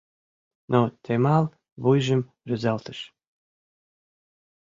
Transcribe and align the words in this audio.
Но 0.71 0.81
Темал 1.03 1.45
вуйжым 1.81 2.21
рӱзалтыш. 2.47 2.99